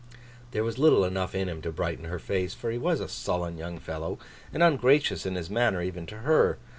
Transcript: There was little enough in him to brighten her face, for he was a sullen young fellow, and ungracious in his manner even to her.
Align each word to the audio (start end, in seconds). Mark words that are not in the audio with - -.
There 0.49 0.63
was 0.63 0.79
little 0.79 1.05
enough 1.05 1.35
in 1.35 1.47
him 1.47 1.61
to 1.61 1.71
brighten 1.71 2.05
her 2.05 2.17
face, 2.17 2.55
for 2.55 2.71
he 2.71 2.77
was 2.79 2.99
a 3.01 3.07
sullen 3.07 3.59
young 3.59 3.77
fellow, 3.77 4.17
and 4.51 4.63
ungracious 4.63 5.27
in 5.27 5.35
his 5.35 5.47
manner 5.51 5.83
even 5.83 6.07
to 6.07 6.17
her. 6.25 6.57